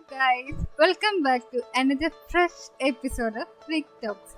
Guys 0.00 0.64
welcome 0.80 1.22
back 1.22 1.44
to 1.54 1.78
another 1.78 2.08
fresh 2.08 2.86
episode 2.86 3.38
of 3.40 3.82
talks 4.04 4.34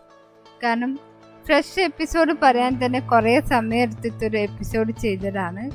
കാരണം 0.64 0.98
fresh 1.46 1.80
episode 1.80 2.34
പറയാൻ 2.42 2.80
തന്നെ 2.84 3.00
കുറേ 3.00 3.40
സമയം 3.40 3.80
എടുത്തിട്ടൊരു 3.80 4.36
എപ്പിസോഡ് 4.36 4.90
ചെയ്തതാണ്. 4.90 5.70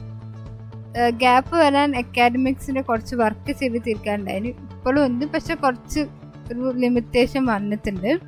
ഗ്യാപ്പ് 1.10 1.56
വരാൻ 1.56 1.96
അക്കാഡമിക്സിന്റെ 1.96 2.82
കുറച്ച് 2.82 3.16
വർക്ക് 3.16 3.52
ചെയ്ത് 3.52 3.82
തീർക്കാനുണ്ടായിരുന്നു 3.88 4.52
ഇപ്പോഴും 4.76 5.06
ഉണ്ട് 5.06 5.26
പക്ഷെ 5.26 5.56
കുറച്ച് 5.56 6.00
ഒരു 6.52 6.74
ലിമിറ്റേഷൻ 6.76 7.46
വന്നിട്ടുണ്ട്. 7.46 8.20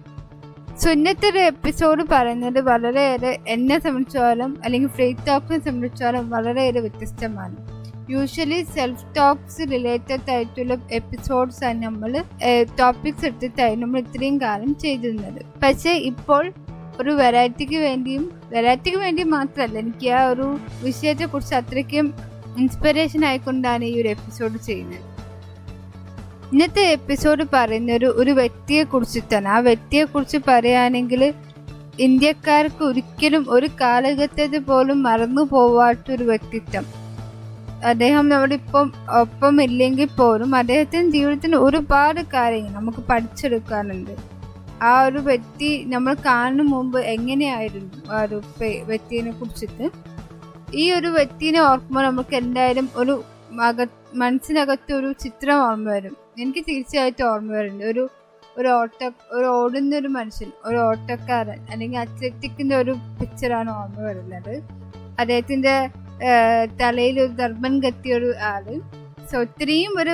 സോ 0.78 0.92
ഒരു 1.30 1.38
എപ്പിസോഡ് 1.38 2.04
പറയുന്നത് 2.12 2.60
വളരെയേറെ 2.62 3.40
എന്നെ 3.48 3.80
സംബന്ധിച്ചോളം 3.80 4.62
അല്ലെങ്കിൽ 4.64 4.90
ഫ്രീ 4.90 5.14
ടോക്കിനെ 5.14 5.60
സംബന്ധിച്ചോളം 5.60 6.30
വളരെയേറെ 6.30 6.80
വ്യത്യസ്തമാണ്. 6.80 7.75
യൂഷ്വലി 8.10 8.64
സെൽഫ് 8.64 9.16
ടോക്സ് 9.18 9.62
റിലേറ്റഡ് 9.72 10.32
ആയിട്ടുള്ള 10.32 10.78
എപ്പിസോഡ്സ് 10.92 11.66
ആണ് 11.66 11.84
നമ്മൾ 11.84 12.24
ടോപ്പിക്സ് 12.80 13.26
എടുത്തിട്ടായി 13.26 13.76
നമ്മൾ 13.76 14.00
ഇത്രയും 14.00 14.42
കാലം 14.42 14.76
ചെയ്തിരുന്നത്. 14.76 15.46
പക്ഷേ 15.64 15.92
ഇപ്പോൾ 15.92 16.54
ഒരു 17.00 17.10
വെറൈറ്റിക്ക് 17.10 17.76
വേണ്ടിയും 17.76 18.32
വെറൈറ്റിക്ക് 18.50 18.98
വേണ്ടി 18.98 19.24
മാത്രമല്ല 19.24 19.80
എനിക്ക് 19.80 20.10
ആ 20.10 20.28
ഒരു 20.28 20.58
വിഷയത്തെ 20.84 21.26
കുറിച്ച് 21.26 21.56
അത്രയ്ക്കും 21.56 22.14
ഇൻസ്പിറേഷൻ 22.58 23.26
ആയിക്കൊണ്ടാണ് 23.26 23.86
ഈ 23.86 24.02
ഒരു 24.02 24.08
എപ്പിസോഡ് 24.08 24.58
ചെയ്യുന്നത്. 24.58 25.02
ഇന്നത്തെ 26.52 26.82
എപ്പിസോഡ് 26.82 27.44
പറയുന്ന 27.54 27.92
ഒരു 27.92 28.06
ഒരു 28.06 28.32
വ്യക്തിയെ 28.32 28.84
കുറിച്ചിട്ടാണ് 28.84 29.48
ആ 29.48 29.60
വ്യക്തിയെ 29.60 30.04
കുറിച്ച് 30.04 30.38
പറയുകയാണെങ്കിൽ 30.48 31.34
ഇന്ത്യക്കാർക്ക് 32.00 32.84
ഒരിക്കലും 32.84 33.46
ഒരു 33.50 33.68
കാലഘട്ടത്തിൽ 33.82 34.60
പോലും 34.60 35.04
മറന്നു 35.04 35.42
പോവാത്ത 35.42 36.12
ഒരു 36.12 36.24
വ്യക്തിത്വം. 36.24 37.05
അദ്ദേഹം 37.86 38.30
നമ്മുടെ 38.30 38.56
ഇപ്പം 38.56 38.94
ഒപ്പം 39.22 39.62
ഇല്ലെങ്കിൽ 39.62 40.10
പോലും 40.18 40.56
അദ്ദേഹത്തിന്റെ 40.56 41.12
ജീവിതത്തിന് 41.12 41.56
ഒരുപാട് 41.56 42.22
കാര്യങ്ങൾ 42.34 42.74
നമുക്ക് 42.74 42.98
പഠിച്ചെടുക്കാനുണ്ട് 42.98 44.14
ആ 44.82 45.02
ഒരു 45.02 45.20
വ്യക്തി 45.20 45.86
നമ്മൾ 45.88 46.14
കാണുന്ന 46.26 46.62
മുമ്പ് 46.62 47.00
എങ്ങനെയായിരുന്നു 47.00 48.12
ആ 48.12 48.22
ഒരു 48.24 48.38
വ്യക്തിയെ 48.84 49.32
കുറിച്ചിട്ട്? 49.32 49.86
ഈ 50.74 50.92
ഒരു 50.92 51.08
വ്യക്തിനെ 51.08 51.60
ഓർക്കുമ്പോൾ 51.60 52.04
നമുക്ക് 52.06 52.36
എന്തായാലും 52.36 52.90
ഒരു 52.96 53.24
അക 53.62 53.82
മനസ്സിനകത്ത് 54.16 54.94
ഒരു 54.94 55.12
ചിത്രം 55.22 55.58
ഓർമ്മ 55.58 55.90
വരും. 55.90 56.16
എനിക്ക് 56.40 56.62
തീർച്ചയായിട്ടും 56.70 57.26
ഓർമ്മ 57.32 57.52
വരുന്നുണ്ട്. 57.52 57.86
ഒരു 57.86 58.04
ഒരു 58.58 58.68
ഓട്ട 58.68 59.00
ഒരു 59.32 59.46
ഓടുന്ന 59.46 59.96
ഒരു 59.96 60.08
മനുഷ്യൻ 60.08 60.52
ഒരു 60.66 60.78
ഓട്ടക്കാരൻ 60.78 61.60
അല്ലെങ്കിൽ 61.72 62.00
അത്ലറ്റിക്കിന്റെ 62.00 62.76
ഒരു 62.76 62.92
പിക്ചറാണ് 63.22 63.72
ഓർമ്മ 63.72 64.02
വരുന്നത്. 64.02 64.54
അദ്ദേഹത്തിന്റെ 65.20 65.76
തലയിൽ 66.82 67.20
ഒരു 67.20 67.32
ദർബൻ 67.32 67.74
കത്തിയ 67.84 68.14
ഒരു 68.14 68.34
ആൾ. 68.52 68.66
സോ 69.32 69.40
ഒത്തിരിയും 69.40 69.94
ഒരു 70.02 70.14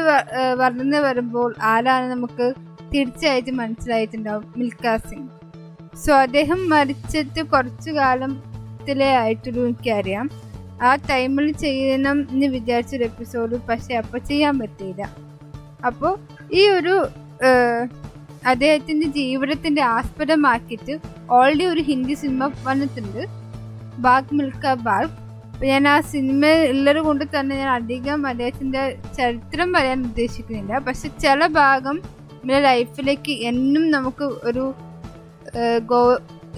വർണന 0.59 0.99
വരുമ്പോൾ 0.99 1.55
ആരാണ് 1.61 2.11
നമുക്ക് 2.11 2.53
തീർച്ചയായിട്ടും 2.93 3.57
മനസ്സിലായിട്ടുണ്ടാവും. 3.57 4.53
മിൽഖ 4.57 4.95
സിംഗ്. 5.09 5.29
സോ 5.97 6.13
അദ്ദേഹം 6.15 6.69
മരിച്ചിട്ട് 6.69 7.43
കുറച്ചു 7.43 7.91
കാലത്തിലേ 7.91 9.09
ആയിട്ടുള്ളൂ 9.15 9.63
എനിക്കറിയാം. 9.63 10.29
ആ 10.83 10.95
ടൈമിൽ 10.95 11.51
ചെയ്യണം 11.53 12.27
എന്ന് 12.31 12.45
വിചാരിച്ചൊരു 12.45 13.03
എപ്പിസോഡ് 13.03 13.55
പക്ഷെ 13.69 13.95
അപ്പൊ 13.95 14.17
ചെയ്യാൻ 14.17 14.59
പറ്റിയില്ല. 14.59 15.03
അപ്പോൾ 15.85 16.13
ഈ 16.53 16.67
ഒരു 16.69 16.95
അദ്ദേഹത്തിന്റെ 18.47 19.07
ജീവിതത്തിന്റെ 19.07 19.81
ആസ്പദമാക്കിയിട്ട് 19.81 20.97
ഓൾറെഡി 21.31 21.65
ഒരു 21.65 21.81
ഹിന്ദി 21.81 22.13
സിനിമ 22.13 22.51
വന്നിട്ടുണ്ട്. 22.63 23.25
Bag 23.97 24.35
Milkha 24.35 24.73
bag. 24.73 25.30
ഞാൻ 25.69 25.87
ആ 25.87 25.95
സിനിമ 26.11 26.45
ഉള്ളത് 26.69 26.99
കൊണ്ട് 27.07 27.23
തന്നെ 27.33 27.53
ഞാൻ 27.55 27.69
അധികം 27.79 28.19
അദ്ദേഹത്തിന്റെ 28.27 28.83
ചരിത്രം 29.17 29.73
പറയാൻ 29.73 29.99
ഉദ്ദേശിക്കുന്നില്ല. 30.09 30.79
പക്ഷെ 30.87 31.07
ചില 31.23 31.47
ഭാഗം 31.61 31.97
നമ്മുടെ 32.31 32.59
ലൈഫിലേക്ക് 32.59 33.33
എന്നും 33.49 33.83
നമുക്ക് 33.91 34.25
ഒരു 34.49 34.65
ഗോ 35.91 36.01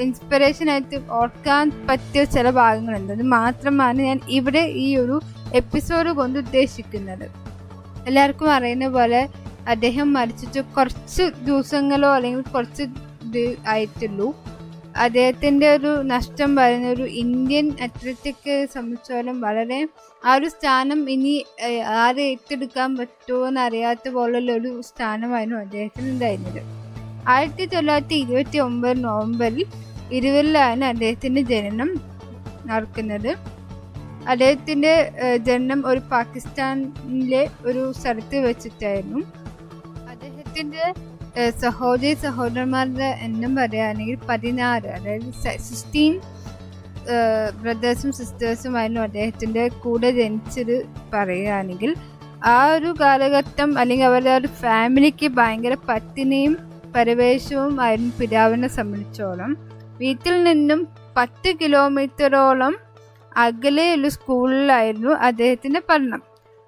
ഇൻസ്പിറേഷൻ 0.03 0.67
ആയിട്ട് 0.73 0.97
ഓർക്കാൻ 1.19 1.71
പറ്റിയ 1.89 2.23
ചില 2.35 2.49
ഭാഗങ്ങളുണ്ട്. 2.59 3.11
അത് 3.13 3.25
മാത്രമാണ് 3.37 3.99
ഞാൻ 4.01 4.19
ഇവിടെ 4.37 4.63
ഈ 4.85 4.87
ഒരു 4.97 5.17
എപ്പിസോഡ് 5.61 6.11
കൊണ്ട് 6.19 6.39
ഉദ്ദേശിക്കുന്നത്. 6.39 7.25
എല്ലാവർക്കും 8.07 8.49
അറിയുന്ന 8.53 8.87
പോലെ 8.87 9.21
അദ്ദേഹം 9.73 10.07
മരിച്ചിട്ട് 10.13 10.61
കുറച്ച് 10.77 11.23
ദിവസങ്ങളോ 11.49 12.09
അല്ലെങ്കിൽ 12.15 12.41
കുറച്ച് 12.55 12.83
ഇത് 13.27 13.43
ആയിട്ടുള്ളൂ. 13.67 14.27
അദ്ദേഹത്തിന്റെ 14.95 15.67
ഒരു 15.75 15.91
നഷ്ടം 16.11 16.55
പറയുന്ന 16.57 16.87
ഒരു 16.87 17.05
ഇന്ത്യൻ 17.21 17.67
അത്ലറ്റിക് 17.85 18.51
സംബന്ധിച്ചോളം 18.73 19.37
വളരെ 19.41 19.79
ആ 20.23 20.35
ഒരു 20.35 20.47
സ്ഥാനം 20.55 21.09
ഇനി 21.09 21.33
ആര് 22.01 22.23
ഏറ്റെടുക്കാൻ 22.31 22.89
പറ്റുമോ 22.99 23.47
എന്ന് 23.47 23.61
അറിയാത്ത 23.61 24.09
പോലുള്ള 24.09 24.51
ഒരു 24.59 24.71
സ്ഥാനമായിരുന്നു 24.89 25.57
അദ്ദേഹത്തിന് 25.57 26.09
ഉണ്ടായിരുന്നത് 26.09 26.61
ആയിരത്തി 27.27 27.65
തൊള്ളായിരത്തി 27.65 28.15
ഇരുപത്തി 28.15 28.57
ഒമ്പത് 28.67 29.03
നവംബറിൽ 29.05 29.65
ഇരുവരിലാണ് 30.11 30.85
അദ്ദേഹത്തിന്റെ 30.85 31.41
ജനനം 31.51 31.89
നടക്കുന്നത്. 32.65 33.31
അദ്ദേഹത്തിന്റെ 34.29 34.93
ജനനം 35.47 35.87
ഒരു 35.87 36.01
പാകിസ്ഥാനിലെ 36.11 37.41
ഒരു 37.65 37.91
സ്ഥലത്ത് 37.91 38.37
വെച്ചിട്ടായിരുന്നു. 38.47 39.21
അദ്ദേഹത്തിന്റെ 40.13 40.83
സഹോദരി 41.35 42.13
സഹോദരന്മാരുടെ 42.13 43.17
എണ്ണം 43.21 43.55
പറയുകയാണെങ്കിൽ 43.55 44.17
പതിനാറ് 44.29 44.87
അതായത് 44.87 45.31
സിക്സ്റ്റീൻ 45.41 46.21
ബ്രദേഴ്സും 47.61 48.11
സിസ്റ്റേഴ്സുമായിരുന്നു 48.11 49.01
അദ്ദേഹത്തിന്റെ 49.01 49.67
കൂടെ 49.67 50.11
ജനിച്ചത് 50.11 50.87
പറയുകയാണെങ്കിൽ. 51.13 51.95
ആ 52.45 52.73
ഒരു 52.73 52.95
കാലഘട്ടം 53.01 53.79
അല്ലെങ്കിൽ 53.79 54.05
അവരുടെ 54.05 54.29
ഒരു 54.29 54.47
ഫാമിലിക്ക് 54.47 55.27
ഭയങ്കര 55.27 55.77
പത്തിനെയും 55.89 56.57
പരിവേഷവും 56.95 57.81
ആയിരുന്നു 57.81 58.13
പിതാവിനെ 58.19 58.67
സംബന്ധിച്ചോളം. 58.67 59.57
വീട്ടിൽ 59.97 60.43
നിന്നും 60.43 60.87
പത്ത് 61.17 61.55
കിലോമീറ്ററോളം 61.61 62.75
അകലെയുള്ള 63.37 64.09
സ്കൂളിലായിരുന്നു 64.09 65.09
അദ്ദേഹത്തിന്റെ 65.09 65.81
പഠനം. 65.89 66.21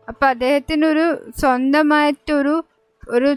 അപ്പം 0.08 0.28
അദ്ദേഹത്തിനൊരു 0.28 1.32
സ്വന്തമായിട്ടൊരു 1.42 2.64
ഒരു 3.14 3.30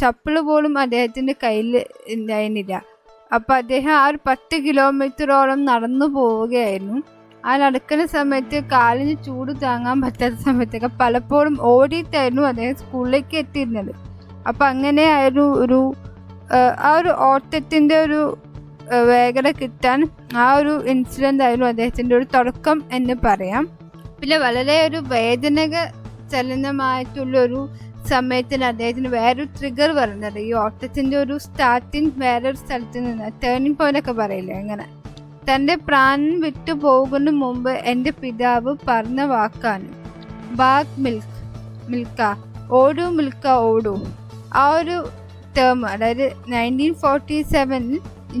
ചപ്പിൾ 0.00 0.34
പോലും 0.40 0.74
അദ്ദേഹത്തിന്റെ 0.78 1.34
കയ്യിൽ 1.42 1.74
ഉണ്ടായിരുന്നില്ല 2.14 2.74
അപ്പോൾ 3.34 3.54
അദ്ദേഹം 3.54 3.92
ആ 4.00 4.04
ഒരു 4.06 4.18
പത്ത് 4.28 4.56
കിലോമീറ്ററോളം 4.64 5.60
നടന്നു 5.68 6.06
പോവുകയായിരുന്നു. 6.16 6.98
ആ 7.44 7.52
നടക്കുന്ന 7.62 8.04
സമയത്ത് 8.06 8.58
കാലിന് 8.72 9.14
ചൂട് 9.26 9.52
താങ്ങാൻ 9.62 9.96
പറ്റാത്ത 10.04 10.36
സമയത്തൊക്കെ 10.48 10.90
പലപ്പോഴും 11.00 11.56
ഓടിയിട്ടായിരുന്നു 11.70 12.44
അദ്ദേഹം 12.50 12.76
സ്കൂളിലേക്ക് 12.82 13.36
എത്തിയിരുന്നത്. 13.42 13.92
അപ്പം 14.48 14.66
അങ്ങനെയായിരുന്നു 14.66 15.46
ഒരു 15.64 15.80
ആ 16.88 16.90
ഒരു 16.98 17.12
ഓട്ടത്തിന്റെ 17.28 17.96
ഒരു 18.06 18.20
വേഗത 19.10 19.48
കിട്ടാൻ 19.60 20.00
ആ 20.44 20.46
ഒരു 20.54 20.72
ഇൻസിഡന്റ് 20.92 21.44
ആയിരുന്നു 21.44 21.66
അദ്ദേഹത്തിന്റെ 21.66 22.14
ഒരു 22.18 22.26
തുടക്കം 22.34 22.78
എന്ന് 22.92 23.14
പറയാം. 23.26 23.64
പിന്നെ 24.20 24.36
വളരെ 24.38 24.76
ഒരു 24.86 24.98
വേദനക 25.14 25.74
ചലനമായിട്ടുള്ള 26.32 27.36
ഒരു 27.46 27.60
സമയത്തിന് 28.12 28.64
അദ്ദേഹത്തിന് 28.70 29.10
വേറൊരു 29.16 29.44
ട്രിഗർ 29.56 29.90
വരുന്നത് 29.98 30.38
ഈ 30.46 30.50
ഓട്ടത്തിന്റെ 30.62 31.16
ഒരു 31.22 31.34
സ്റ്റാർട്ടിങ് 31.46 32.12
വേറൊരു 32.22 32.58
സ്ഥലത്ത് 32.62 32.98
നിന്ന് 33.06 33.28
ടേണിംഗ് 33.42 33.78
പോയിന്റ് 33.80 34.00
ഒക്കെ 34.02 34.14
പറയില്ലേ 34.20 34.54
അങ്ങനെ. 34.62 34.86
തന്റെ 35.48 35.74
പ്രാണൻ 35.88 36.32
വിട്ടു 36.44 36.72
പോകുന്ന 36.84 37.30
മുമ്പ് 37.42 37.72
എന്റെ 37.92 38.12
പിതാവ് 38.22 38.72
പറഞ്ഞ 38.88 39.20
വാക്കാണ് 39.32 39.88
ബാഗ് 40.60 40.96
മിൽക്ക് 41.04 41.32
മിൽക്ക 41.92 42.20
ഓടൂ 42.80 43.06
മിൽക്ക 43.18 43.46
ഓടൂ. 43.70 43.94
ആ 44.62 44.64
ഒരു 44.78 44.96
ടേം 45.56 45.80
അതായത് 45.92 46.26
നയന്റീൻ 46.52 46.94
ഫോർട്ടി 47.02 47.38
സെവനിൽ 47.54 47.98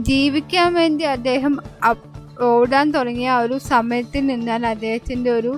ജീവിക്കാൻ 0.08 0.68
വേണ്ടി 0.80 1.04
അദ്ദേഹം 1.16 1.54
ഓടാൻ 2.50 2.86
തുടങ്ങിയ 2.94 3.28
ആ 3.34 3.42
ഒരു 3.44 3.56
സമയത്തിൽ 3.72 4.22
നിന്നാണ് 4.30 4.66
അദ്ദേഹത്തിന്റെ 4.74 5.30
ഒരു 5.38 5.52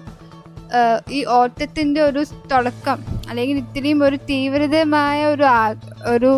ഈ 1.16 1.21
ഓട്ടത്തിന്റെ 1.39 2.00
ഒരു 2.09 2.22
തുടക്കം. 2.53 2.99
അല്ലെങ്കിൽ 3.28 3.56
ഇത്രയും 3.64 4.00
ഒരു 4.04 4.16
തീവ്രതമായ 4.31 5.18
ഒരു 5.27 5.47
ഒരു 6.15 6.33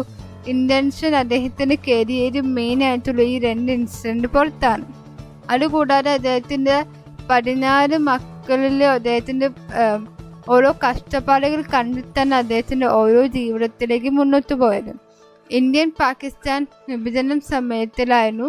ഇന്റൻഷൻ 0.47 1.13
അദ്ദേഹത്തിന്റെ 1.23 1.77
കരിയർ 1.89 2.35
മെയിൻ 2.59 2.81
ആയിട്ടുള്ള 2.85 3.23
ഈ 3.33 3.39
രണ്ട് 3.39 3.71
ഇൻസിഡന്റ് 3.73 4.29
പുറത്താണ് 4.37 4.85
അതുകൂടാതെ 5.49 6.11
അദ്ദേഹത്തിന്റെ 6.11 6.77
പതിനാല് 7.31 7.97
മക്കളിൽ 8.11 8.83
അദ്ദേഹത്തിന്റെ 8.97 9.49
ഓരോ 10.49 10.71
കഷ്ടപ്പാടുകൾ 10.85 11.61
കണ്ടെത്താൻ 11.75 12.29
അദ്ദേഹത്തിന്റെ 12.35 12.87
ഓരോ 13.01 13.23
ജീവിതത്തിലേക്ക് 13.37 14.11
മുന്നോട്ട് 14.19 14.55
പോയത്. 14.55 14.93
ഇന്ത്യൻ 15.51 15.89
പാകിസ്ഥാൻ 16.01 16.61
വിഭജനം 16.89 17.39
സമയത്തിലായിരുന്നു 17.51 18.49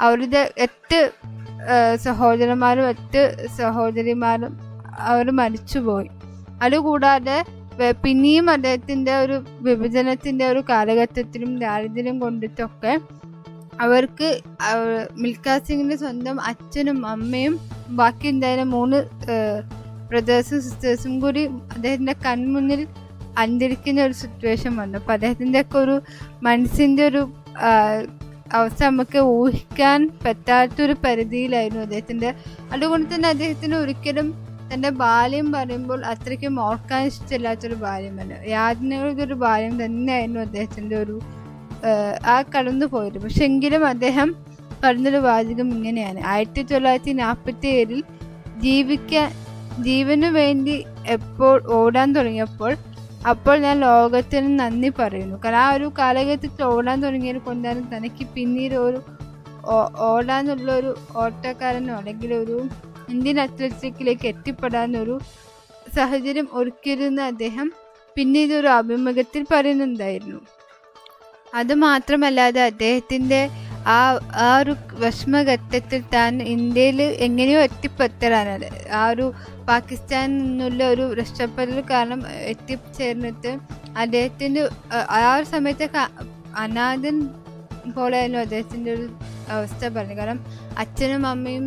അവരുടെ 0.00 0.42
എട്ട് 0.66 1.00
സഹോദരന്മാരും 2.04 2.86
എട്ട് 2.88 3.22
സഹോദരിമാരും 3.58 4.52
അവർ 5.10 5.26
മരിച്ചുപോയി. 5.40 6.08
അതുകൂടാതെ 6.62 7.38
പിന്നെയും 8.02 8.50
അദ്ദേഹത്തിന്റെ 8.50 9.16
ഒരു 9.16 9.36
വിഭജനത്തിന്റെ 9.60 10.46
ഒരു 10.46 10.64
കാലഘട്ടത്തിലും 10.68 11.58
ദാരിദ്ര്യം 11.58 12.20
കൊണ്ടിട്ടൊക്കെ 12.20 12.98
അവർക്ക് 13.80 14.28
മിൽഖാ 15.16 15.58
സിംഗിന്റെ 15.58 15.96
സ്വന്തം 15.96 16.40
അച്ഛനും 16.40 17.06
അമ്മയും 17.06 17.60
ബാക്കി 17.90 18.28
എന്തായാലും 18.28 18.70
മൂന്ന് 18.70 18.98
ബ്രദേഴ്സും 20.08 20.60
സിസ്റ്റേഴ്സും 20.62 21.20
കൂടി 21.20 21.42
അദ്ദേഹത്തിന്റെ 21.74 22.12
കൺമുന്നിൽ 22.26 22.86
അന്തരിക്കുന്ന 23.38 24.02
ഒരു 24.02 24.12
സിറ്റുവേഷൻ 24.12 24.76
വന്നു. 24.76 24.98
അപ്പോൾ 24.98 25.12
അദ്ദേഹത്തിന്റെ 25.12 25.60
ഒക്കെ 25.60 25.78
ഒരു 25.78 26.02
മനസ്സിന്റെ 26.42 27.06
ഒരു 27.06 27.22
അവസ്ഥ 28.52 28.84
നമുക്ക് 28.84 29.18
ഊഹിക്കാൻ 29.18 30.10
പറ്റാത്തൊരു 30.24 30.96
പരിധിയിലായിരുന്നു 31.04 31.80
അദ്ദേഹത്തിന്റെ 31.80 32.34
അതുകൊണ്ട് 32.72 33.14
തന്നെ 33.14 33.28
അദ്ദേഹത്തിന് 33.28 33.74
ഒരിക്കലും 33.76 34.49
തന്റെ 34.70 34.90
ബാല്യം 35.02 35.52
പറയുമ്പോൾ 35.52 36.00
അത്രയ്ക്കും 36.12 36.60
ഓർക്കാൻ 36.60 37.02
ഇഷ്ടമില്ലാത്തൊരു 37.10 37.74
ബാല്യമല്ല. 37.74 38.34
യാതനകളുടെ 38.56 39.22
ഒരു 39.22 39.36
ബാല്യം 39.44 39.84
തന്നെയായിരുന്നു 39.84 40.40
അദ്ദേഹത്തിന്റെ 40.40 40.96
ഒരു 40.96 41.16
ആ 42.24 42.36
കടന്നു 42.42 42.86
പോയത്. 42.86 43.18
പക്ഷെ 43.24 43.42
എങ്കിലും 43.44 43.82
അദ്ദേഹം 43.86 44.28
പറഞ്ഞൊരു 44.84 45.20
വാചകം 45.28 45.68
ഇങ്ങനെയാണ്. 45.76 46.20
ആയിരത്തി 46.32 46.62
തൊള്ളായിരത്തി 46.62 47.12
നാൽപ്പത്തി 47.22 47.68
ഏഴിൽ 47.78 48.00
ജീവിക്കാൻ 48.64 49.28
ജീവന് 49.86 50.28
വേണ്ടി 50.40 50.76
എപ്പോൾ 51.16 51.56
ഓടാൻ 51.72 52.08
തുടങ്ങിയപ്പോൾ 52.14 52.72
അപ്പോൾ 53.28 53.56
ഞാൻ 53.56 53.76
ലോകത്തിന് 53.80 54.50
നന്ദി 54.60 54.90
പറയുന്നു. 54.98 55.36
കാരണം 55.44 55.62
ആ 55.64 55.70
ഒരു 55.72 55.92
കാലഘട്ടത്തിൽ 55.98 56.62
ഓടാൻ 56.64 57.02
തുടങ്ങിയത് 57.02 57.40
കൊണ്ടാണ് 57.48 57.82
തനിക്ക് 57.94 58.24
പിന്നീട് 58.36 58.74
ഒരു 58.74 59.00
ഓടാനുള്ള 60.10 60.70
ഒരു 60.72 60.90
ഓട്ടക്കാരനോ 61.16 61.94
അല്ലെങ്കിൽ 61.94 62.30
ഒരു 62.34 62.56
ഇന്ത്യൻ 63.10 63.40
അത്ലറ്റിക്കിലേക്ക് 63.40 64.26
എത്തിപ്പെടാനൊരു 64.26 65.14
സാഹചര്യം 65.94 66.48
ഒരുക്കിയിരുന്ന 66.52 67.20
അദ്ദേഹം 67.22 67.68
പിന്നീട് 68.16 68.54
ഒരു 68.54 68.68
അഭിമുഖത്തിൽ 68.68 69.46
പറയുന്നുണ്ടായിരുന്നു. 69.50 70.40
അത് 71.54 71.74
മാത്രമല്ലാതെ 71.80 72.62
അദ്ദേഹത്തിന്റെ 72.62 73.40
ആ 73.86 73.98
ആ 74.36 74.58
ഒരു 74.58 74.72
വിഷമഘട്ടത്തിൽ 74.94 76.04
താൻ 76.14 76.42
ഇന്ത്യയിൽ 76.46 77.00
എങ്ങനെയോ 77.18 77.60
എത്തിപ്പെത്തലാണ് 77.60 78.68
ആ 78.92 79.08
ഒരു 79.08 79.26
പാകിസ്ഥാനിൽ 79.68 80.38
നിന്നുള്ള 80.38 80.84
ഒരു 80.86 81.14
രക്ഷപ്പെടൽ 81.14 81.80
കാരണം 81.90 82.20
എത്തിച്ചേർന്നിട്ട് 82.46 83.52
അദ്ദേഹത്തിന്റെ 83.96 84.62
ആ- 85.12 85.34
ഒരു 85.34 85.44
സമയത്തെ 85.46 85.88
അനാഥൻ 86.56 87.16
പോലെയായിരുന്നു 87.94 88.38
അദ്ദേഹത്തിന്റെ 88.38 88.92
ഒരു 88.92 89.06
അവസ്ഥ 89.54 89.88
പറഞ്ഞു 89.94 90.14
കാരണം 90.18 90.40
അച്ഛനും 90.78 91.24
അമ്മയും 91.32 91.66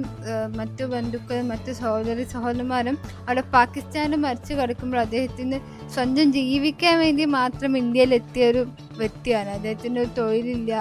മറ്റു 0.59 0.83
ബന്ധുക്കളും 0.94 1.47
മറ്റു 1.53 1.71
സഹോദരി 1.80 2.24
സഹോദരന്മാരും 2.33 2.97
അവിടെ 3.19 3.44
പാകിസ്ഥാനിൽ 3.56 4.21
മരിച്ചു 4.25 4.53
കിടക്കുമ്പോൾ 4.53 5.00
അദ്ദേഹത്തിന് 5.06 5.59
സ്വന്തം 5.95 6.27
ജീവിക്കാൻ 6.38 6.95
വേണ്ടി 7.03 7.25
മാത്രം 7.39 7.71
ഇന്ത്യയിൽ 7.81 8.13
എത്തിയ 8.19 8.51
ഒരു 8.51 8.62
വ്യക്തിയാണ്. 9.01 9.50
അദ്ദേഹത്തിന്റെ 9.57 10.01
ഒരു 10.01 10.12
തൊഴിലില്ല 10.19 10.74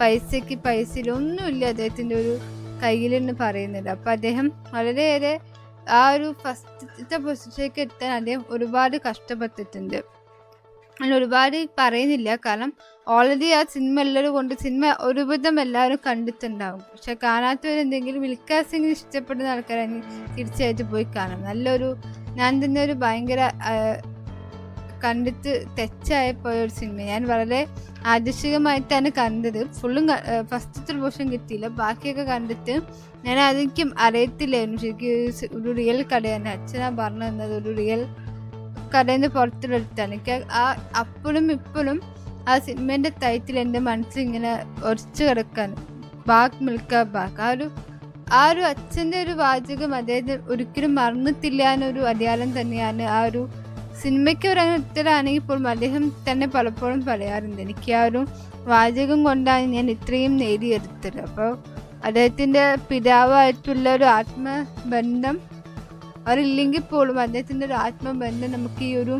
പൈസയ്ക്ക് 0.00 0.56
പൈസയില്ല 0.66 1.10
ഒന്നുമില്ല 1.18 1.64
അദ്ദേഹത്തിന്റെ 1.74 2.14
ഒരു 2.22 2.34
കയ്യിലെന്ന് 2.82 3.34
പറയുന്നത്. 3.42 3.88
അപ്പം 3.94 4.12
അദ്ദേഹം 4.16 4.46
വളരെയേറെ 4.74 5.34
ആ 5.98 6.02
ഒരു 6.14 6.28
ഫസ്റ്റത്തെ 6.42 7.16
പൊസിഷനിലേക്ക് 7.24 7.80
എത്താൻ 7.86 8.10
അദ്ദേഹം 8.18 8.42
ഒരുപാട് 8.54 8.96
കഷ്ടപ്പെട്ടിട്ടുണ്ട്. 9.08 9.98
അങ്ങനെ 10.96 11.14
ഒരുപാട് 11.20 11.56
പറയുന്നില്ല. 11.78 12.30
കാരണം 12.46 12.70
ഓൾറെഡി 13.08 13.50
ആ 13.50 13.62
സിനിമ 13.62 14.00
എല്ലാവരും 14.00 14.32
കൊണ്ട് 14.32 14.54
സിനിമ 14.62 14.96
ഒരുവിധം 15.00 15.60
എല്ലാവരും 15.60 15.98
കണ്ടിട്ടുണ്ടാവും. 16.06 16.80
പക്ഷെ 16.80 17.16
കാണാത്തവരെന്തെങ്കിലും 17.22 18.22
മിൽഖാ 18.22 18.62
സിംഗിന് 18.62 18.92
ഇഷ്ടപ്പെടുന്ന 18.92 19.48
ആൾക്കാരെ 19.48 19.86
തീർച്ചയായിട്ടും 20.38 20.90
പോയി 20.90 21.06
കാണാം. 21.16 21.42
നല്ലൊരു 21.42 21.96
ഞാൻ 22.28 22.64
തന്നെ 22.64 22.80
ഒരു 22.82 22.92
ഭയങ്കര 22.92 23.50
കണ്ടിട്ട് 25.04 25.64
തെച്ചായി 25.78 26.32
പോയ 26.32 26.62
ഒരു 26.62 26.70
സിനിമ 26.70 26.98
ഞാൻ 27.00 27.22
വളരെ 27.28 27.66
ആദർശികമായിട്ടാണ് 28.06 29.10
കണ്ടത്. 29.18 29.72
ഫുള്ളും 29.72 30.06
ഫസ്റ്റത്തെ 30.50 30.92
പോർഷൻ 30.92 31.32
കിട്ടിയില്ല. 31.32 31.68
ബാക്കിയൊക്കെ 31.68 32.22
കണ്ടിട്ട് 32.22 32.80
ഞാൻ 33.24 33.38
അതെനിക്കും 33.40 33.94
അറിയത്തില്ലായിരുന്നു. 33.98 34.80
ശരിക്കും 34.80 35.08
ഒരു 35.08 35.32
ഒരു 35.52 35.76
റിയൽ 35.76 36.04
കടയാണ്. 36.14 36.48
അച്ഛനാ 36.48 36.88
പറഞ്ഞു 37.00 37.26
തന്നത് 37.28 37.54
ഒരു 37.54 37.76
റിയൽ 37.76 38.02
കടയിൽ 38.96 39.16
നിന്ന് 39.16 39.28
പുറത്തെടുത്താണ് 39.28 40.12
എനിക്ക് 40.14 40.44
ആ 40.52 40.64
അപ്പോഴും 40.98 41.52
ഇപ്പോഴും 41.52 42.00
ആ 42.48 42.54
സിനിമേന്റെ 42.58 43.10
ടൈറ്റിൽ 43.22 43.56
എന്റെ 43.58 43.80
മനസ്സിൽ 43.80 44.20
ഇങ്ങനെ 44.20 44.52
കിടക്കാൻ 45.18 45.70
ബാഗ് 46.26 46.58
മിൽക്ക 46.60 47.02
ബാഗ് 47.14 47.40
ആ 47.40 47.50
ഒരു 47.50 47.66
ആ 48.32 48.42
ഒരു 48.50 48.62
അച്ഛന്റെ 48.62 49.18
ഒരു 49.20 49.32
വാചകം 49.34 49.92
അദ്ദേഹത്തിന് 49.94 50.36
ഒരിക്കലും 50.48 50.92
മറന്നിട്ടില്ല 50.94 51.62
എന്നൊരു 51.72 52.02
അടയാളം 52.06 52.50
തന്നെയാണ് 52.52 53.04
ആ 53.08 53.18
ഒരു 53.20 53.42
സിനിമയ്ക്ക് 54.02 54.46
ഒരു 54.48 54.62
ഉത്തരമാണെങ്കിൽ 54.78 55.44
പോലും 55.44 55.66
അദ്ദേഹം 55.68 56.04
തന്നെ 56.28 56.46
പലപ്പോഴും 56.48 57.00
പറയാറുണ്ട് 57.04 57.60
എനിക്ക് 57.60 57.92
ആ 57.92 58.02
ഒരു 58.04 58.20
വാചകം 58.66 59.20
കൊണ്ടാണ് 59.24 59.66
ഞാൻ 59.72 59.86
ഇത്രയും 59.90 60.32
നേടിയെടുത്തത് 60.36 61.20
അപ്പോൾ 61.20 61.50
അദ്ദേഹത്തിന്റെ 62.04 62.64
പിതാവായിട്ടുള്ള 62.90 63.86
ഒരു 63.94 64.06
ആത്മബന്ധം 64.14 65.36
അവരില്ലെങ്കിൽ 66.26 66.82
പോലും 66.84 67.18
അദ്ദേഹത്തിന്റെ 67.20 67.66
ഒരു 67.66 67.76
ആത്മബന്ധം 67.84 68.52
നമുക്ക് 68.52 68.84
ഈ 68.84 68.92
ഒരു 68.94 69.16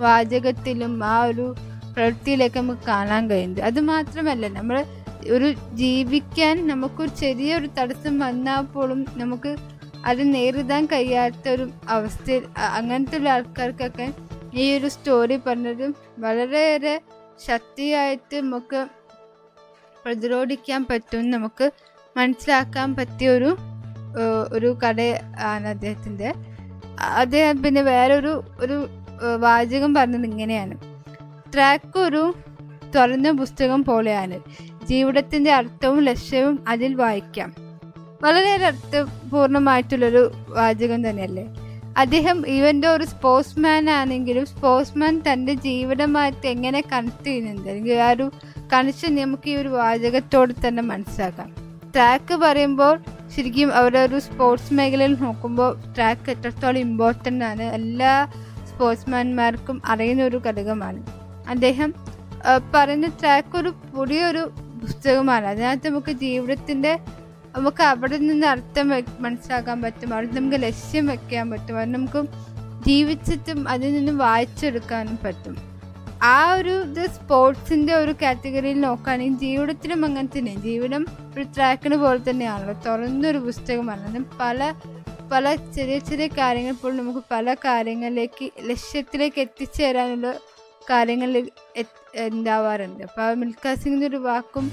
വാചകത്തിലും 0.00 0.92
ആ 1.04 1.16
ഒരു 1.24 1.46
പ്രവൃത്തിയിലേക്ക് 1.94 2.58
നമുക്ക് 2.58 2.82
കാണാൻ 2.88 3.30
കഴിയുന്നത്. 3.30 3.60
അത് 3.60 3.80
മാത്രമല്ല 3.80 4.48
നമ്മൾ 4.48 4.84
ഒരു 5.30 5.52
ജീവിക്കാൻ 5.72 6.68
നമുക്കൊരു 6.68 7.12
ചെറിയൊരു 7.20 7.68
തടസ്സം 7.78 8.18
വന്നാൽ 8.18 8.64
പോലും 8.64 9.06
നമുക്ക് 9.16 9.56
അത് 10.04 10.34
നേരിടാൻ 10.34 10.86
കഴിയാത്ത 10.86 11.48
ഒരു 11.48 11.70
അവസ്ഥയിൽ 11.88 12.44
അങ്ങനത്തെ 12.58 13.18
ഉള്ള 13.18 13.30
ആൾക്കാർക്കൊക്കെ 13.30 14.08
ഈ 14.54 14.78
ഒരു 14.78 14.88
സ്റ്റോറി 14.88 15.36
പറഞ്ഞത് 15.46 15.94
വളരെയേറെ 16.18 17.00
ശക്തിയായിട്ട് 17.46 18.36
നമുക്ക് 18.36 18.86
പ്രതിരോധിക്കാൻ 20.04 20.84
പറ്റും 20.84 21.30
നമുക്ക് 21.30 21.72
മനസ്സിലാക്കാൻ 22.16 22.94
പറ്റിയ 22.94 23.30
ഒരു 23.30 23.56
ഒരു 24.52 24.78
കഥ 24.84 25.00
ആണ് 25.42 25.66
അദ്ദേഹത്തിന്റെ 25.66 26.34
അദ്ദേഹം 27.22 27.62
പിന്നെ 27.62 27.82
വേറൊരു 27.82 28.44
ഒരു 28.58 28.88
വാചകം 29.36 29.94
പറഞ്ഞത് 29.94 30.26
ഇങ്ങനെയാണ്. 30.26 30.93
ട്രാക്ക് 31.54 31.98
ഒരു 31.98 32.34
തുറന്ന 32.96 33.30
പുസ്തകം 33.30 33.84
പോലെയാണ്. 33.84 34.40
ജീവിതത്തിന്റെ 34.86 35.52
അർത്ഥവും 35.52 36.00
ലക്ഷ്യവും 36.00 36.64
അതിൽ 36.68 36.94
വായിക്കാം. 36.94 37.54
വളരെയേറെ 38.22 38.66
അർത്ഥപൂർണമായിട്ടുള്ളൊരു 38.66 40.32
വാചകം 40.48 41.08
തന്നെയല്ലേ? 41.08 41.46
അദ്ദേഹം 41.96 42.48
ഇവന്റെ 42.48 42.88
ഒരു 42.88 43.04
സ്പോർട്സ്മാൻ 43.04 43.90
ആണെങ്കിലും 43.90 44.46
സ്പോർട്സ്മാൻ 44.46 45.22
തന്റെ 45.32 45.54
ജീവിതമായിട്ട് 45.54 46.46
എങ്ങനെ 46.46 46.82
കണക്ട് 46.92 47.24
ചെയ്യുന്നുണ്ട്? 47.24 47.68
അല്ലെങ്കിൽ 47.68 47.94
ആ 47.94 48.10
ഒരു 48.10 48.30
കണക്ഷൻ 48.72 49.14
നമുക്ക് 49.14 49.50
ഈ 49.50 49.56
ഒരു 49.56 49.68
വാചകത്തോട് 49.68 50.54
തന്നെ 50.68 50.82
മനസ്സിലാക്കാം. 50.82 51.54
ട്രാക്ക് 51.94 52.34
പറയുമ്പോൾ 52.34 52.98
ശരിക്കും 53.36 53.74
അവരുടെ 53.74 53.98
ഒരു 53.98 54.18
സ്പോർട്സ് 54.18 54.74
മേഖലയിൽ 54.74 55.14
നോക്കുമ്പോൾ 55.20 55.80
ട്രാക്ക് 55.96 56.30
എത്രത്തോളം 56.30 56.78
ഇമ്പോർട്ടന്റ് 56.78 57.44
ആണ്. 57.44 57.62
എല്ലാ 57.62 58.32
സ്പോർട്സ്മാൻമാർക്കും 58.68 59.82
അറിയുന്ന 59.84 60.24
ഒരു 60.24 60.42
ഘടകമാണ്. 60.46 61.23
അദ്ദേഹം 61.48 61.94
പറഞ്ഞ 62.74 63.06
ട്രാക്ക് 63.06 63.56
ഒരു 63.56 63.68
പുതിയൊരു 63.68 64.50
പുസ്തകമാണ്. 64.82 65.46
അതിനകത്ത് 65.46 65.88
നമുക്ക് 65.88 66.12
ജീവിതത്തിന്റെ 66.12 66.98
നമുക്ക് 67.56 67.82
അവിടെ 67.82 68.16
നിന്ന് 68.16 68.46
അർത്ഥം 68.46 68.88
മനസ്സിലാക്കാൻ 69.20 69.82
പറ്റും. 69.82 70.14
അവിടെ 70.14 70.26
നമുക്ക് 70.26 70.62
ലക്ഷ്യം 70.62 71.06
വെക്കാൻ 71.06 71.50
പറ്റും. 71.50 71.78
അത് 71.78 71.94
നമുക്ക് 71.94 72.24
ജീവിച്ചിട്ടും 72.86 73.68
അതിൽ 73.68 73.92
നിന്ന് 73.92 74.12
വായിച്ചെടുക്കാനും 74.12 75.18
പറ്റും. 75.24 75.56
ആ 76.22 76.52
ഒരു 76.54 76.82
ഇത് 76.82 77.10
സ്പോർട്സിന്റെ 77.10 77.94
ഒരു 77.94 78.14
കാറ്റഗറിയിൽ 78.22 78.80
നോക്കുകയാണെങ്കിൽ 78.80 79.38
ജീവിതത്തിലും 79.38 80.04
അങ്ങനെ 80.04 80.38
തന്നെ. 80.38 80.54
ജീവിതം 80.54 81.06
ഒരു 81.34 81.42
ട്രാക്കിന് 81.42 81.96
പോലെ 81.96 82.30
തന്നെയാണല്ലോ. 82.30 82.74
തുറന്നൊരു 82.86 83.38
പുസ്തകമാണ്. 83.38 84.08
അതിന് 84.08 84.24
പല 84.40 84.74
പല 85.32 85.54
ചെറിയ 85.54 85.98
ചെറിയ 85.98 86.26
കാര്യങ്ങൾ 86.26 86.72
പോലും 86.72 86.96
നമുക്ക് 86.96 87.22
പല 87.30 87.54
കാര്യങ്ങളിലേക്ക് 87.54 88.50
ലക്ഷ്യത്തിലേക്ക് 88.62 89.40
എത്തിച്ചേരാനുള്ള 89.40 90.34
കാര്യങ്ങളിൽ 90.90 91.46
ഉണ്ടാവാറുണ്ട് 92.28 93.02
അപ്പോൾ 93.08 93.34
മിൽഖാ 93.42 93.72
സിംഗിന്റെ 93.82 94.08
ഒരു 94.12 94.20
വാക്കും 94.28 94.66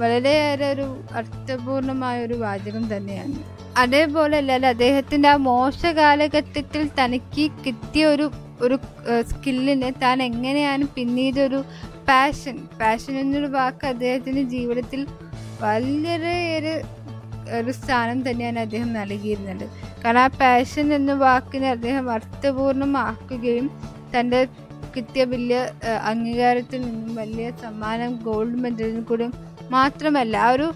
വളരെയേറെ 0.00 0.66
ഒരു 0.74 0.86
അർത്ഥപൂർണമായ 1.18 2.16
ഒരു 2.26 2.36
വാചകം 2.44 2.84
തന്നെയാണ്. 2.92 3.38
അതേപോലെ 3.82 4.36
അല്ലാതെ 4.42 4.68
അദ്ദേഹത്തിന്റെ 4.74 5.28
ആ 5.32 5.36
മോശ 5.48 5.80
കാലഘട്ടത്തിൽ 5.98 6.84
തനിക്ക് 7.00 7.44
കിട്ടിയ 7.66 8.04
ഒരു 8.14 8.26
ഒരു 8.66 8.76
സ്കില്ലിനെ 9.30 9.90
താൻ 10.02 10.18
എങ്ങനെയാണ് 10.22 10.84
പിന്നീട് 10.96 11.38
ഒരു 11.40 11.60
പാഷൻ 12.08 12.56
പാഷൻ 12.80 13.14
എന്നൊരു 13.20 13.48
വാക്ക് 13.54 13.84
അദ്ദേഹത്തിന്റെ 13.92 14.42
ജീവിതത്തിൽ 14.54 15.00
വളരെയേറെ 15.62 16.74
ഒരു 17.58 17.72
സ്ഥാനം 17.78 18.18
തന്നെയാണ് 18.26 18.58
അദ്ദേഹം 18.58 18.90
നൽകിയിരുന്നത്. 18.92 19.64
കാരണം 20.02 20.24
ആ 20.24 20.30
പാഷൻ 20.42 20.86
എന്ന 20.98 21.12
വാക്കിനെ 21.26 21.68
അദ്ദേഹം 21.76 22.06
അർത്ഥപൂർണമാക്കുകയും 22.16 23.66
തന്റെ 24.14 24.40
കിട്ടിയ 24.94 25.24
വലിയ 25.24 25.58
അംഗീകാരത്തിൽ 26.10 26.80
നിന്നും 26.86 27.14
വലിയ 27.14 27.46
സമ്മാനം 27.64 28.12
ഗോൾഡ് 28.28 28.60
മെഡലിനും 28.64 29.04
കൂടി 29.04 29.26
മാത്രമല്ല 29.76 30.36
ആ 30.46 30.50
ഒരു 30.56 30.68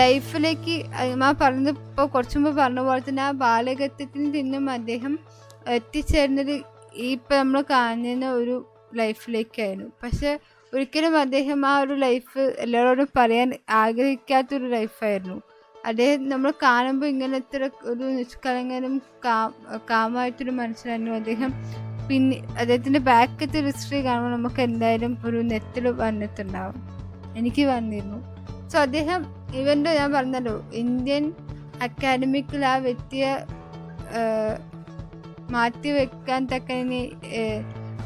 ലൈഫിലേക്ക് 0.00 0.76
ആ 1.26 1.30
പറഞ്ഞത് 1.42 1.70
ഇപ്പോൾ 1.70 2.06
കുറച്ചു 2.14 2.38
മുമ്പ് 2.38 2.60
പറഞ്ഞ 2.60 2.80
പോലെ 2.88 3.02
തന്നെ 3.08 3.22
ആ 3.22 3.30
ബാലകത്വത്തിൽ 3.44 4.24
നിന്നും 4.36 4.70
അദ്ദേഹം 4.70 5.14
എത്തിച്ചേരുന്നത് 5.76 6.54
ഈ 7.04 7.08
ഇപ്പം 7.16 7.36
നമ്മൾ 7.38 7.60
കാണുന്ന 7.70 8.28
ഒരു 8.40 8.56
ലൈഫിലേക്കായിരുന്നു. 9.00 9.88
പക്ഷെ 10.02 10.30
ഒരിക്കലും 10.72 11.14
അദ്ദേഹം 11.18 11.60
ആ 11.66 11.74
ഒരു 11.80 11.94
ലൈഫ് 12.04 12.40
എല്ലാവരോടും 12.64 13.08
പറയാൻ 13.18 13.48
ആഗ്രഹിക്കാത്തൊരു 13.82 14.66
ലൈഫായിരുന്നു. 14.76 15.36
അദ്ദേഹം 15.86 16.22
നമ്മൾ 16.28 16.50
കാണുമ്പോൾ 16.62 17.06
ഇങ്ങനത്തെ 17.06 17.58
ഒരു 17.90 18.04
നിഷ്കളങ്കനും 18.18 18.94
കാ 19.24 19.36
കാമായിട്ടൊരു 19.90 20.54
മനുഷ്യനായിരുന്നു 20.60 21.14
അദ്ദേഹം. 21.20 21.52
പിന്നെ 22.08 22.36
അദ്ദേഹത്തിന്റെ 22.60 23.00
ബാക്കത്തെ 23.10 23.56
ഒരു 23.60 23.70
ഹിസ്റ്ററി 23.70 24.00
കാണുമ്പോൾ 24.04 24.32
നമുക്ക് 24.36 24.60
എന്തായാലും 24.68 25.12
ഒരു 25.26 25.38
നെറ്റിൽ 25.50 25.86
വന്നിട്ടുണ്ടാവും. 26.04 26.76
എനിക്ക് 27.38 27.64
വന്നിരുന്നു. 27.74 28.18
സോ 28.70 28.76
അദ്ദേഹം 28.86 29.20
ഇവന്റെ 29.60 29.90
ഞാൻ 29.98 30.08
പറഞ്ഞല്ലോ 30.16 30.54
ഇന്ത്യൻ 30.82 31.24
അക്കാഡമിക്കിൽ 31.86 32.62
ആ 32.72 32.74
വ്യക്തിയെ 32.86 33.32
മാറ്റി 35.54 35.90
വെക്കാൻ 35.98 36.42
തക്ക 36.52 36.78
ഇനി 36.82 37.00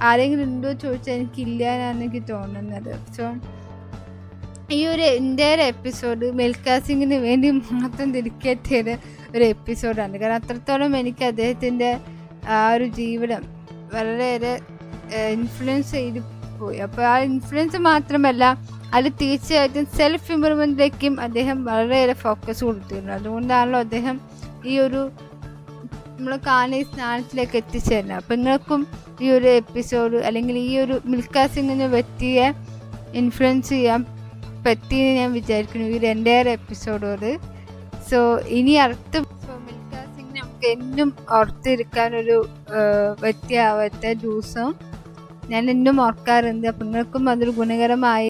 ആരെങ്കിലും 0.09 0.44
ഉണ്ടോ 0.49 0.71
ചോദിച്ചാൽ 0.82 1.14
എനിക്കില്ല 1.16 1.62
എന്നാണ് 1.75 1.99
എനിക്ക് 1.99 2.23
തോന്നുന്നത്. 2.32 2.92
സോ 3.16 3.25
ഈ 4.76 4.80
ഒരു 4.92 5.04
എന്റെ 5.16 5.49
എപ്പിസോഡ് 5.73 6.26
മിൽഖാ 6.40 6.75
സിംഗിന് 6.87 7.16
വേണ്ടി 7.26 7.49
മാത്രം 7.73 8.09
തിരിക്കറ്റിയ 8.16 8.78
ഒരു 9.35 9.44
എപ്പിസോഡാണ് 9.54 10.16
കാരണം 10.23 10.38
അത്രത്തോളം 10.42 10.94
എനിക്ക് 11.00 11.25
അദ്ദേഹത്തിന്റെ 11.25 11.90
ആ 12.56 12.61
ഒരു 12.75 12.87
ജീവിതം 13.00 13.42
വളരെയേറെ 13.94 14.61
ഇൻഫ്ലുവൻസ് 15.30 15.92
ചെയ്ത് 15.92 16.20
പോയി. 16.61 16.78
അപ്പോൾ 16.78 17.04
ആ 17.04 17.18
ഇൻഫ്ലുവൻസ് 17.18 17.76
മാത്രമല്ല 17.76 18.44
അത് 18.94 19.08
തീർച്ചയായിട്ടും 19.20 19.87
സെൽഫ് 19.96 20.32
ഇമ്പ്രൂവ്മെന്റിലേക്കും 20.32 21.20
അദ്ദേഹം 21.20 21.64
വളരെയേറെ 21.64 22.12
ഫോക്കസ് 22.12 22.64
കൊടുത്തിരുന്നു. 22.64 23.12
അതുകൊണ്ടാണല്ലോ 23.12 23.78
അദ്ദേഹം 23.80 24.20
ഈ 24.66 24.78
ഒരു 24.78 25.11
നമ്മൾ 26.16 26.38
കാണി 26.46 26.82
സ്ഥാനത്തിലേക്ക് 26.82 27.56
എത്തിച്ചേരുന്നത്. 27.56 28.16
അപ്പം 28.16 28.37
നിങ്ങൾക്കും 28.37 28.87
ഈ 29.20 29.30
ഒരു 29.30 29.49
എപ്പിസോഡ് 29.49 30.16
അല്ലെങ്കിൽ 30.16 30.58
ഈ 30.58 30.78
ഒരു 30.78 31.00
മിൽഖാ 31.06 31.46
സിംഗിന് 31.46 31.82
വ്യക്തിയെ 31.82 32.46
ഇൻഫ്ലുവൻസ് 33.14 33.68
ചെയ്യാൻ 33.68 34.04
പറ്റിയെന്ന് 34.66 35.14
ഞാൻ 35.20 35.32
വിചാരിക്കുന്നു. 35.32 35.87
ഈ 35.87 35.99
രണ്ടേറെ 35.99 36.50
എപ്പിസോഡോട് 36.50 37.30
സോ 38.11 38.18
ഇനി 38.58 38.75
മിൽഖാ 38.84 39.31
നമുക്ക് 40.62 40.81
എന്നും 40.81 41.09
ഓർത്തിരിക്കാനൊരു 41.37 42.37
വ്യക്തിയാവാത്ത 43.21 44.12
ദിവസം 44.25 44.69
ഞാൻ 45.50 45.62
എന്നും 45.71 45.97
ഓർക്കാറുണ്ട്. 46.00 46.66
അപ്പം 46.69 46.85
നിങ്ങൾക്കും 46.87 47.23
അതൊരു 47.31 47.52
ഗുണകരമായി 47.57 48.21